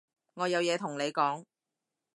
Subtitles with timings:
[0.33, 1.45] 我有嘢同你講